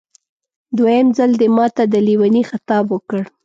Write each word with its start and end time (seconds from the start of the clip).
دویم 0.77 1.07
ځل 1.17 1.31
دې 1.39 1.47
ماته 1.57 1.83
د 1.93 1.95
لېوني 2.07 2.43
خطاب 2.49 2.85
وکړ. 2.89 3.21